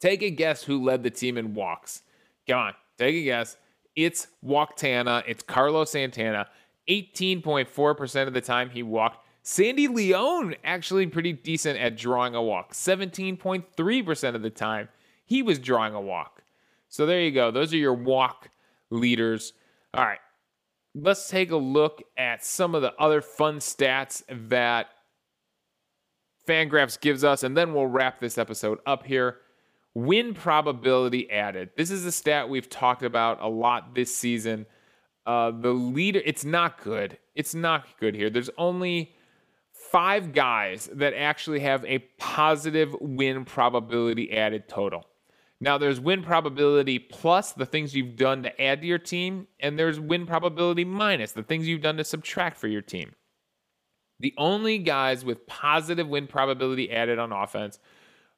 [0.00, 2.02] Take a guess who led the team in walks.
[2.48, 3.56] Come on, take a guess.
[3.94, 5.24] It's Walktana.
[5.26, 6.48] It's Carlos Santana.
[6.88, 9.26] 18.4% of the time he walked.
[9.42, 12.72] Sandy Leon actually pretty decent at drawing a walk.
[12.72, 14.88] 17.3% of the time
[15.24, 16.42] he was drawing a walk.
[16.88, 17.50] So there you go.
[17.50, 18.50] Those are your walk
[18.90, 19.52] leaders.
[19.94, 20.18] All right.
[20.94, 24.88] Let's take a look at some of the other fun stats that
[26.46, 29.38] Fangraphs gives us, and then we'll wrap this episode up here.
[29.94, 31.70] Win probability added.
[31.76, 34.66] This is a stat we've talked about a lot this season.
[35.26, 37.18] Uh, the leader, it's not good.
[37.34, 38.30] It's not good here.
[38.30, 39.14] There's only
[39.90, 45.04] five guys that actually have a positive win probability added total.
[45.60, 49.78] Now, there's win probability plus the things you've done to add to your team, and
[49.78, 53.12] there's win probability minus the things you've done to subtract for your team.
[54.20, 57.78] The only guys with positive win probability added on offense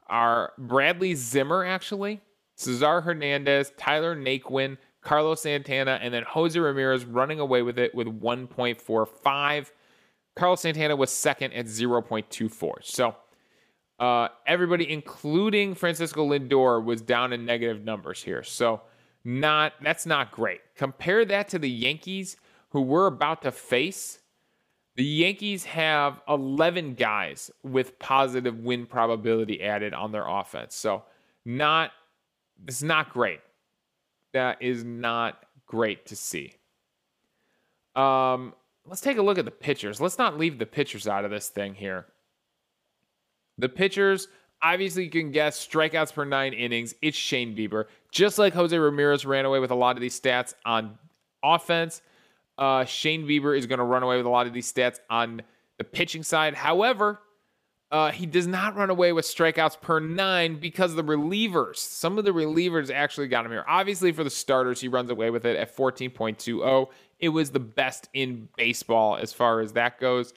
[0.09, 2.21] are Bradley Zimmer, actually,
[2.57, 8.09] Cesar Hernandez, Tyler Naquin, Carlos Santana, and then Jose Ramirez running away with it with
[8.09, 9.71] 1.45.
[10.37, 12.73] Carlos Santana was second at 0.24.
[12.83, 13.17] So
[13.99, 18.43] uh, everybody, including Francisco Lindor, was down in negative numbers here.
[18.43, 18.83] So
[19.25, 20.61] not that's not great.
[20.77, 22.37] Compare that to the Yankees,
[22.71, 24.21] who we're about to face.
[24.95, 30.75] The Yankees have 11 guys with positive win probability added on their offense.
[30.75, 31.05] So
[31.45, 31.93] not
[32.67, 33.41] it's not great
[34.39, 36.55] that is not great to see.
[37.97, 38.55] Um,
[38.87, 40.01] let's take a look at the pitchers.
[40.01, 42.07] Let's not leave the pitchers out of this thing here.
[43.59, 44.29] The pitchers,
[44.63, 46.95] obviously, you can guess strikeouts per nine innings.
[47.03, 47.87] It's Shane Bieber.
[48.13, 50.97] Just like Jose Ramirez ran away with a lot of these stats on
[51.43, 52.01] offense,
[52.59, 55.43] uh, Shane Bieber is going to run away with a lot of these stats on
[55.79, 56.55] the pitching side.
[56.55, 57.19] However,
[57.91, 62.25] uh, he does not run away with strikeouts per nine because the relievers, some of
[62.25, 63.65] the relievers actually got him here.
[63.67, 66.89] Obviously, for the starters, he runs away with it at 14.20.
[67.19, 70.35] It was the best in baseball as far as that goes.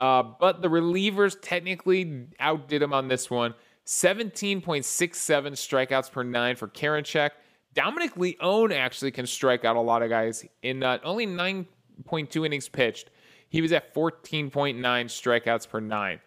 [0.00, 3.54] Uh, but the relievers technically outdid him on this one.
[3.86, 7.30] 17.67 strikeouts per nine for Karinchak.
[7.74, 12.68] Dominic Leone actually can strike out a lot of guys in uh, only 9.2 innings
[12.70, 13.10] pitched.
[13.48, 16.20] He was at 14.9 strikeouts per nine.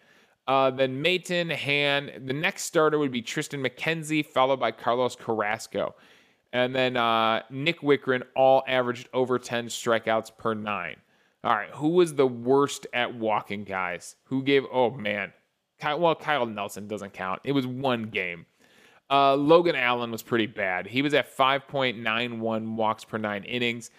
[0.50, 2.26] Uh, then Maton, Hand.
[2.26, 5.94] The next starter would be Tristan McKenzie, followed by Carlos Carrasco.
[6.52, 10.96] And then uh, Nick Wittgren all averaged over 10 strikeouts per nine.
[11.44, 14.16] All right, who was the worst at walking, guys?
[14.24, 15.32] Who gave, oh man.
[15.78, 17.42] Kyle, well, Kyle Nelson doesn't count.
[17.44, 18.44] It was one game.
[19.08, 20.88] Uh, Logan Allen was pretty bad.
[20.88, 23.92] He was at 5.91 walks per nine innings.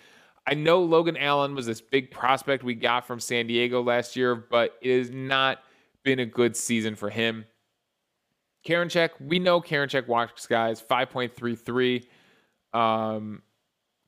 [0.45, 4.35] I know Logan Allen was this big prospect we got from San Diego last year,
[4.35, 5.59] but it is not
[6.03, 7.45] been a good season for him.
[8.65, 12.05] Karinchak, we know Karinchak walks guys 5.33.
[12.73, 13.41] Um,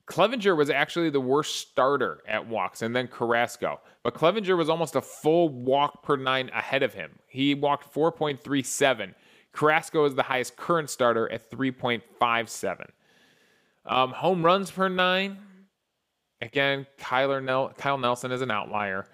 [0.06, 3.80] Clevinger was actually the worst starter at walks, and then Carrasco.
[4.02, 7.18] But Clevinger was almost a full walk per nine ahead of him.
[7.26, 9.14] He walked 4.37.
[9.52, 12.90] Carrasco is the highest current starter at 3.57.
[13.86, 15.38] Um, home runs per nine.
[16.40, 19.06] Again, Kyler Nel- Kyle Nelson is an outlier.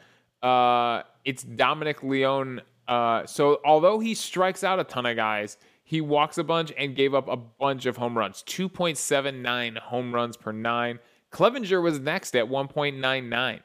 [0.43, 2.63] Uh, it's Dominic Leone.
[2.91, 6.97] Uh, so although he strikes out a ton of guys, he walks a bunch and
[6.97, 10.99] gave up a bunch of home runs 2.79 home runs per nine.
[11.33, 13.61] Clevinger was next at 1.99.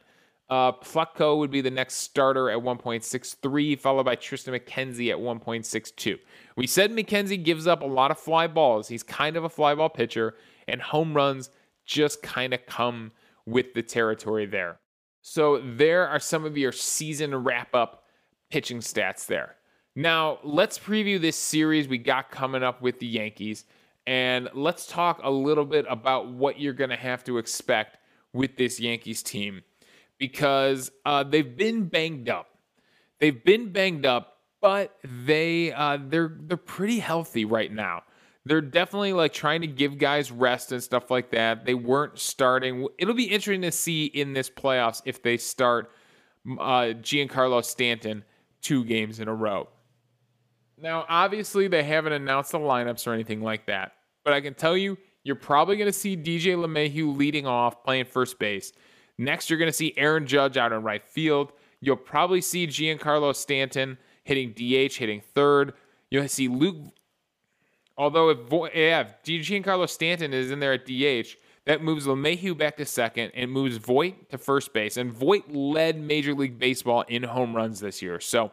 [0.48, 6.20] Uh, would be the next starter at 1.63, followed by Triston McKenzie at 1.62.
[6.56, 8.88] We said McKenzie gives up a lot of fly balls.
[8.88, 10.36] He's kind of a fly ball pitcher,
[10.68, 11.50] and home runs
[11.88, 13.12] just kind of come
[13.48, 14.78] with the territory there.
[15.24, 18.05] So there are some of your season wrap up
[18.56, 19.58] pitching stats there.
[19.98, 23.66] Now, let's preview this series we got coming up with the Yankees,
[24.08, 27.98] and let's talk a little bit about what you're going to have to expect
[28.32, 29.62] with this Yankees team
[30.20, 32.48] because uh, they've been banged up.
[33.20, 38.04] They've been banged up, but they uh, they're they're pretty healthy right now.
[38.46, 41.66] They're definitely like trying to give guys rest and stuff like that.
[41.66, 42.88] They weren't starting.
[43.00, 45.92] It'll be interesting to see in this playoffs if they start
[46.58, 48.24] uh, Giancarlo Stanton
[48.66, 49.68] two games in a row.
[50.78, 54.76] Now, obviously, they haven't announced the lineups or anything like that, but I can tell
[54.76, 58.74] you, you're probably going to see DJ LeMahieu leading off, playing first base.
[59.18, 61.54] Next, you're going to see Aaron Judge out in right field.
[61.80, 65.74] You'll probably see Giancarlo Stanton hitting DH, hitting third.
[66.10, 66.78] You'll see Luke.
[67.98, 68.40] Although if
[68.76, 73.32] yeah, if Giancarlo Stanton is in there at DH, that moves LeMahieu back to second
[73.34, 74.98] and moves Voit to first base.
[74.98, 78.20] And Voit led Major League Baseball in home runs this year.
[78.20, 78.52] So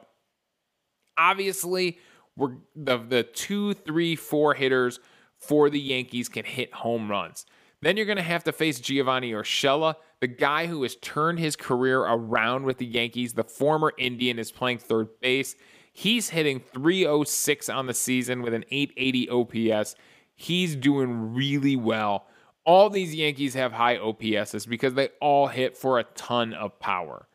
[1.17, 1.99] obviously,
[2.37, 4.99] we're the the two, three, four hitters
[5.39, 7.47] for the Yankees can hit home runs.
[7.83, 11.57] Then you're going to have to face Giovanny Urshela, the guy who has turned his
[11.57, 13.33] career around with the Yankees.
[13.33, 15.57] The former Indian is playing third base.
[15.93, 19.97] He's hitting 306 on the season with an 880 OPS.
[20.35, 22.27] He's doing really well.
[22.65, 27.27] All these Yankees have high OPSs because they all hit for a ton of power.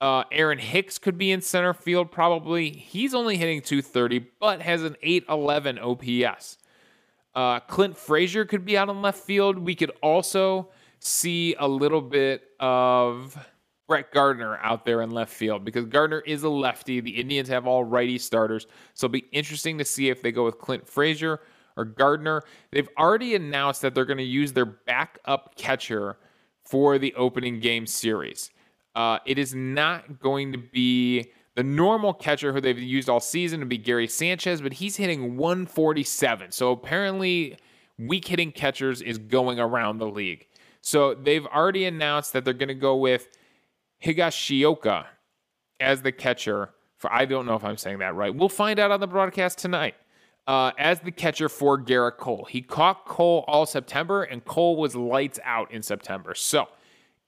[0.00, 2.70] Uh, Aaron Hicks could be in center field probably.
[2.70, 6.58] He's only hitting 230, but has an 811 OPS.
[7.34, 9.58] Uh, Clint Frazier could be out in left field.
[9.58, 13.36] We could also see a little bit of
[13.88, 17.00] Brett Gardner out there in left field because Gardner is a lefty.
[17.00, 18.66] The Indians have all righty starters.
[18.94, 21.40] So it'll be interesting to see if they go with Clint Frazier
[21.76, 22.42] or Gardner.
[22.70, 26.18] They've already announced that they're going to use their backup catcher
[26.64, 28.50] for the opening game series.
[28.94, 33.60] Uh, it is not going to be the normal catcher who they've used all season
[33.60, 36.52] to be Gary Sanchez, but he's hitting 147.
[36.52, 37.56] So apparently,
[37.98, 40.46] weak hitting catchers is going around the league.
[40.80, 43.28] So they've already announced that they're going to go with
[44.02, 45.06] Higashioka
[45.78, 46.70] as the catcher
[47.02, 48.34] for I don't know if I'm saying that right.
[48.34, 49.96] We'll find out on the broadcast tonight.
[50.46, 52.46] Uh, as the catcher for Gerrit Cole.
[52.50, 56.34] He caught Cole all September, and Cole was lights out in September.
[56.34, 56.66] So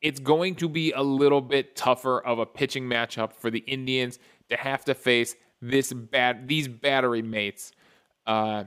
[0.03, 4.19] it's going to be a little bit tougher of a pitching matchup for the Indians
[4.51, 7.73] to have to face this bad these battery mates
[8.27, 8.65] uh,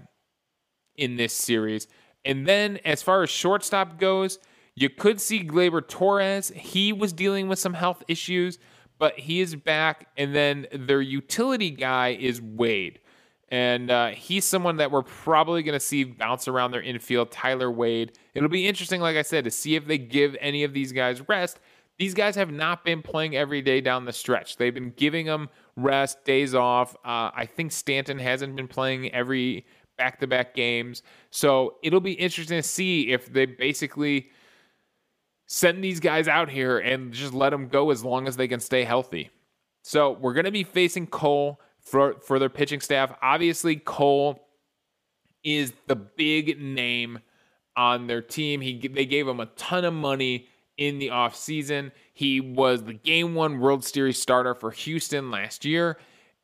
[0.95, 1.88] in this series.
[2.25, 4.39] And then as far as shortstop goes,
[4.75, 6.51] you could see Gleyber Torres.
[6.55, 8.60] He was dealing with some health issues,
[8.97, 10.07] but he is back.
[10.17, 12.99] And then their utility guy is Wade.
[13.49, 17.71] And uh, he's someone that we're probably going to see bounce around their infield, Tyler
[17.71, 18.17] Wade.
[18.33, 21.27] It'll be interesting, like I said, to see if they give any of these guys
[21.29, 21.60] rest.
[21.97, 24.57] These guys have not been playing every day down the stretch.
[24.57, 26.95] They've been giving them rest, days off.
[26.97, 29.65] Uh, I think Stanton hasn't been playing every
[29.97, 31.01] back to back games.
[31.31, 34.29] So it'll be interesting to see if they basically
[35.47, 38.60] send these guys out here and just let them go as long as they can
[38.60, 39.29] stay healthy.
[39.83, 43.13] So we're going to be facing Cole for, for their pitching staff.
[43.21, 44.48] Obviously, Cole
[45.44, 47.19] is the big name
[47.75, 48.60] on their team.
[48.62, 51.92] He they gave him a ton of money in the offseason.
[52.13, 55.98] He was the game one World Series starter for Houston last year.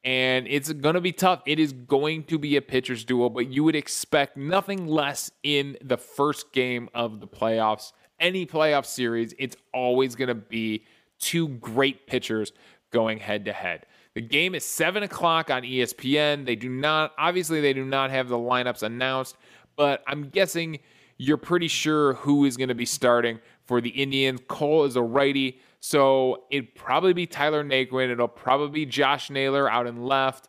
[0.05, 1.41] And it's going to be tough.
[1.45, 5.77] It is going to be a pitcher's duel, but you would expect nothing less in
[5.81, 7.93] the first game of the playoffs.
[8.19, 10.83] Any playoff series, it's always going to be
[11.19, 12.51] two great pitchers
[12.91, 13.85] going head to head.
[14.15, 16.45] The game is 7 o'clock on ESPN.
[16.45, 19.37] They do not, obviously, they do not have the lineups announced,
[19.75, 20.79] but I'm guessing
[21.17, 24.39] you're pretty sure who is going to be starting for the Indians.
[24.47, 28.11] Cole is a righty, so it'd probably be Tyler Naquin.
[28.11, 30.47] It'll probably be Josh Naylor out in left.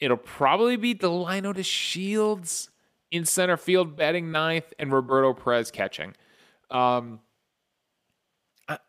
[0.00, 2.68] It'll probably be Delino DeShields
[3.10, 6.14] in center field batting ninth and Roberto Perez catching.
[6.70, 7.20] Um,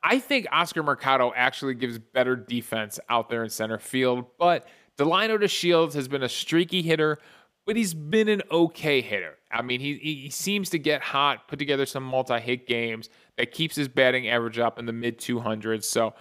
[0.02, 4.68] I think Oscar Mercado actually gives better defense out there in center field, but
[4.98, 7.18] Delino DeShields has been a streaky hitter,
[7.66, 9.38] but he's been an okay hitter.
[9.52, 13.52] I mean, he, he seems to get hot, put together some multi hit games that
[13.52, 15.86] keeps his batting average up in the mid 200s.
[15.86, 16.14] So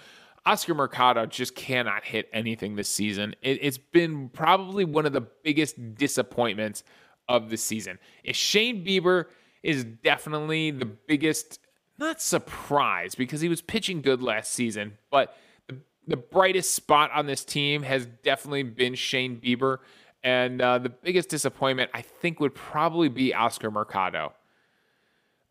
[0.44, 3.34] Oscar Mercado just cannot hit anything this season.
[3.42, 6.84] It, has been probably one of the biggest disappointments
[7.28, 7.98] of the season.
[8.24, 9.26] If Shane Bieber
[9.62, 11.60] is definitely the biggest,
[12.02, 15.36] not surprised because he was pitching good last season, but
[15.68, 15.76] the,
[16.06, 19.78] the brightest spot on this team has definitely been Shane Bieber.
[20.24, 24.32] And uh, the biggest disappointment, I think, would probably be Oscar Mercado.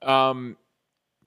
[0.02, 0.58] Um,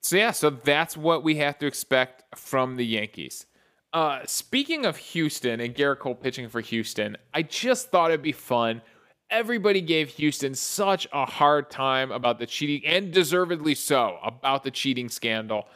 [0.00, 3.46] so yeah, so that's what we have to expect from the Yankees.
[3.92, 8.32] Uh, speaking of Houston and Gerrit Cole pitching for Houston, I just thought it'd be
[8.32, 8.82] fun.
[9.30, 14.70] Everybody gave Houston such a hard time about the cheating, and deservedly so, about the
[14.70, 15.66] cheating scandal.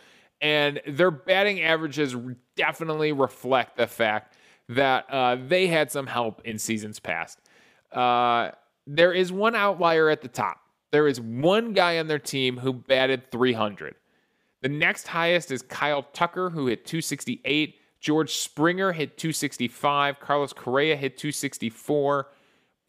[0.40, 2.14] And their batting averages
[2.56, 4.36] definitely reflect the fact
[4.68, 7.40] that uh, they had some help in seasons past.
[7.92, 8.50] Uh,
[8.86, 10.60] there is one outlier at the top.
[10.90, 13.94] There is one guy on their team who batted 300.
[14.62, 17.76] The next highest is Kyle Tucker, who hit 268.
[18.00, 20.20] George Springer hit 265.
[20.20, 22.28] Carlos Correa hit 264.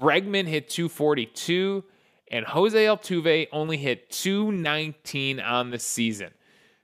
[0.01, 1.83] Bregman hit 242.
[2.31, 6.29] And Jose Altuve only hit 219 on the season.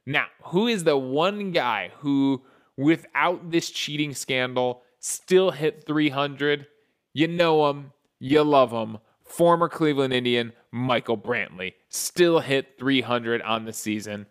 [0.06, 2.44] Now, who is the one guy who,
[2.78, 6.68] without this cheating scandal, still hit 300?
[7.14, 8.98] You know him, you love him.
[9.24, 14.28] Former Cleveland Indian Michael Brantley still hit 300 on the season.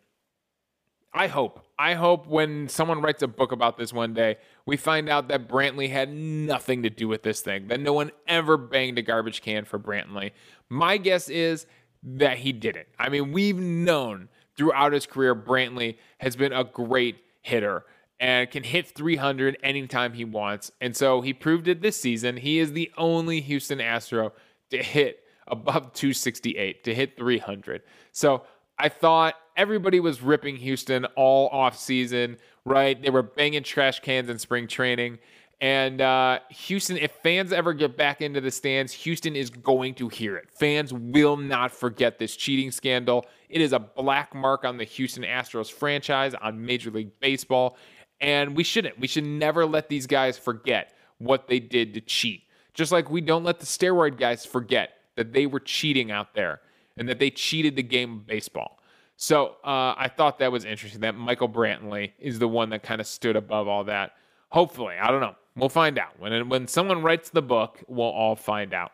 [1.12, 1.61] I hope.
[1.78, 4.37] I hope when someone writes a book about this one day,
[4.67, 8.11] we find out that Brantley had nothing to do with this thing, that no one
[8.27, 10.33] ever banged a garbage can for Brantley.
[10.69, 11.67] My guess is
[12.03, 12.89] that he didn't.
[12.99, 17.85] I mean, we've known throughout his career, Brantley has been a great hitter
[18.21, 20.71] and can hit 300 anytime he wants.
[20.81, 22.37] And so he proved it this season.
[22.37, 24.33] He is the only Houston Astro
[24.71, 27.83] to hit above 268, to hit 300.
[28.12, 28.45] So
[28.79, 33.01] I thought everybody was ripping Houston all off season, right?
[33.01, 35.19] They were banging trash cans in spring training.
[35.61, 40.09] And uh, Houston, if fans ever get back into the stands, Houston is going to
[40.09, 40.51] hear it.
[40.51, 43.27] Fans will not forget this cheating scandal.
[43.49, 47.77] It is a black mark on the Houston Astros franchise, on Major League Baseball.
[48.21, 48.99] And we shouldn't.
[48.99, 52.43] We should never let these guys forget what they did to cheat.
[52.75, 56.61] Just like we don't let the steroid guys forget that they were cheating out there
[56.97, 58.79] and that they cheated the game of baseball.
[59.17, 63.01] So uh, I thought that was interesting that Michael Brantley is the one that kind
[63.01, 64.12] of stood above all that.
[64.49, 65.37] Hopefully, I don't know.
[65.57, 66.19] We'll find out.
[66.19, 68.93] When, when someone writes the book, we'll all find out.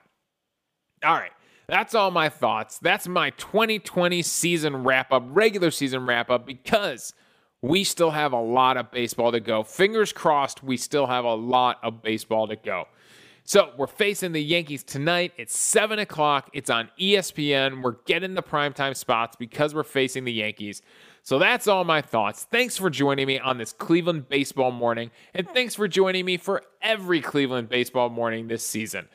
[1.02, 1.32] All right.
[1.68, 2.78] That's all my thoughts.
[2.78, 7.14] That's my 2020 season wrap up, regular season wrap up, because
[7.62, 9.62] we still have a lot of baseball to go.
[9.62, 12.86] Fingers crossed, we still have a lot of baseball to go.
[13.44, 15.32] So we're facing the Yankees tonight.
[15.36, 16.50] It's 7 o'clock.
[16.52, 17.82] It's on ESPN.
[17.82, 20.82] We're getting the primetime spots because we're facing the Yankees.
[21.22, 22.44] So that's all my thoughts.
[22.50, 26.62] Thanks for joining me on this Cleveland baseball morning, and thanks for joining me for
[26.80, 29.08] every Cleveland baseball morning this season.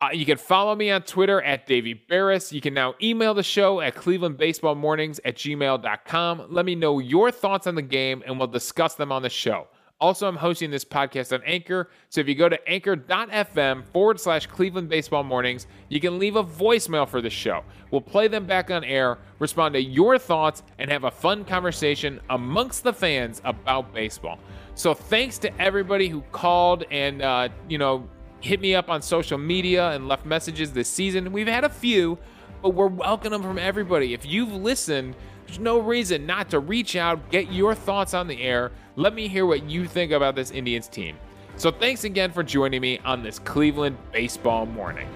[0.00, 2.52] Uh, you can follow me on Twitter at Davey Berris.
[2.52, 6.46] You can now email the show at clevelandbaseballmornings at gmail.com.
[6.50, 9.68] Let me know your thoughts on the game, and we'll discuss them on the show.
[10.04, 11.88] Also, I'm hosting this podcast on Anchor.
[12.10, 16.44] So if you go to anchor.fm forward slash Cleveland Baseball Mornings, you can leave a
[16.44, 17.64] voicemail for the show.
[17.90, 22.20] We'll play them back on air, respond to your thoughts, and have a fun conversation
[22.28, 24.38] amongst the fans about baseball.
[24.74, 28.06] So thanks to everybody who called and, uh, you know,
[28.40, 31.32] hit me up on social media and left messages this season.
[31.32, 32.18] We've had a few,
[32.60, 34.12] but we're welcoming from everybody.
[34.12, 38.42] If you've listened, there's no reason not to reach out, get your thoughts on the
[38.42, 38.70] air.
[38.96, 41.16] Let me hear what you think about this Indians team.
[41.56, 45.08] So thanks again for joining me on this Cleveland baseball morning.